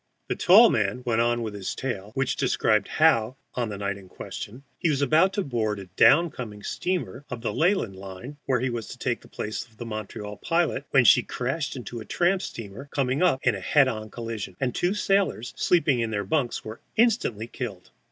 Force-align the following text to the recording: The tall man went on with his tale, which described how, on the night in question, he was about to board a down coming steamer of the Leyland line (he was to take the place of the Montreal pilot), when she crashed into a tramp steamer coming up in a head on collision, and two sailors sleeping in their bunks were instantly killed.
The 0.29 0.35
tall 0.35 0.71
man 0.71 1.03
went 1.05 1.21
on 1.21 1.43
with 1.43 1.53
his 1.53 1.75
tale, 1.75 2.09
which 2.15 2.35
described 2.35 2.87
how, 2.87 3.35
on 3.53 3.69
the 3.69 3.77
night 3.77 3.97
in 3.97 4.09
question, 4.09 4.63
he 4.79 4.89
was 4.89 5.03
about 5.03 5.31
to 5.33 5.43
board 5.43 5.77
a 5.77 5.85
down 5.95 6.31
coming 6.31 6.63
steamer 6.63 7.23
of 7.29 7.41
the 7.41 7.53
Leyland 7.53 7.95
line 7.95 8.37
(he 8.47 8.69
was 8.71 8.87
to 8.87 8.97
take 8.97 9.21
the 9.21 9.27
place 9.27 9.63
of 9.63 9.77
the 9.77 9.85
Montreal 9.85 10.37
pilot), 10.37 10.85
when 10.89 11.05
she 11.05 11.21
crashed 11.21 11.75
into 11.75 11.99
a 11.99 12.05
tramp 12.05 12.41
steamer 12.41 12.89
coming 12.91 13.21
up 13.21 13.41
in 13.43 13.53
a 13.53 13.59
head 13.59 13.87
on 13.87 14.09
collision, 14.09 14.57
and 14.59 14.73
two 14.73 14.95
sailors 14.95 15.53
sleeping 15.55 15.99
in 15.99 16.09
their 16.09 16.23
bunks 16.25 16.65
were 16.65 16.79
instantly 16.97 17.45
killed. 17.45 17.91